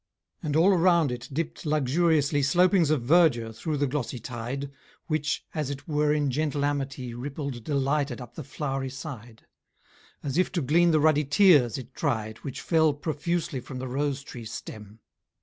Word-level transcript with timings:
And 0.41 0.55
all 0.55 0.69
around 0.73 1.11
it 1.11 1.29
dipp'd 1.31 1.63
luxuriously 1.63 2.41
Slopings 2.41 2.89
of 2.89 3.03
verdure 3.03 3.53
through 3.53 3.77
the 3.77 3.85
glossy 3.85 4.17
tide, 4.17 4.71
Which, 5.05 5.45
as 5.53 5.69
it 5.69 5.87
were 5.87 6.11
in 6.11 6.31
gentle 6.31 6.65
amity, 6.65 7.13
Rippled 7.13 7.63
delighted 7.63 8.19
up 8.19 8.33
the 8.33 8.43
flowery 8.43 8.89
side; 8.89 9.45
As 10.23 10.39
if 10.39 10.51
to 10.53 10.61
glean 10.63 10.89
the 10.89 10.99
ruddy 10.99 11.23
tears, 11.25 11.77
it 11.77 11.93
tried, 11.93 12.39
Which 12.39 12.61
fell 12.61 12.95
profusely 12.95 13.59
from 13.59 13.77
the 13.77 13.87
rose 13.87 14.23
tree 14.23 14.45
stem! 14.45 15.01